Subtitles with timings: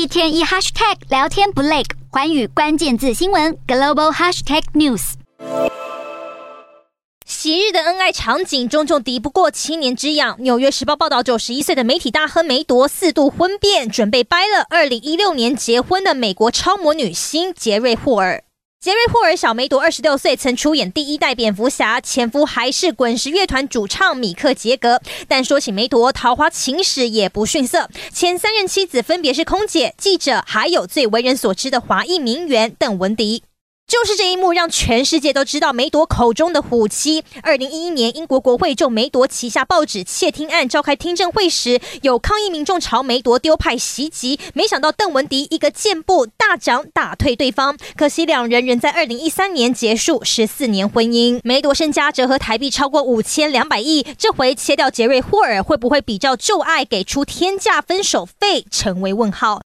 [0.00, 5.12] 一天一 hashtag 聊天不累，环宇关键字新闻 global hashtag news。
[7.26, 10.36] 昔日的恩爱场景，终究敌不过七年之痒。
[10.38, 18.42] 纽约时报报道，九十一岁的媒体大亨梅朵四度婚变，准备掰了二零一六年结婚的美国超模女星杰瑞霍尔。
[18.82, 25.02] 杰瑞霍尔小梅朵二十六岁，曾出演第一代蝙蝠侠，前夫还是滚石乐团主唱米克杰格。
[25.28, 33.42] 但说起梅朵，桃花情史也不逊色，前三任妻子分别是空姐、记者，还有最为人所知的华裔名媛邓文迪。
[33.90, 37.24] 就是这一幕，让全世界都知道梅朵口中的虎妻。
[37.42, 47.76] 二零一一年，英国国会就梅朵旗下报纸窃听案召开听证会时，有抗议民众朝梅朵丢派袭击，没想到邓文迪一个箭步大掌打退对方。
[47.96, 51.40] 可惜两人仍在二零一三年结束十四年婚姻。
[51.42, 59.58] 梅朵身家折合台币超过五千两百亿，这回切掉杰瑞霍尔，会不会比照旧爱给出天价分手费，成为问号。